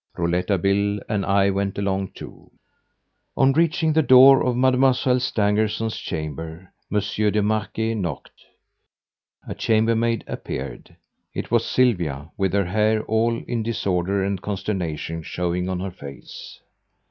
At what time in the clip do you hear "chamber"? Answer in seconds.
5.99-6.73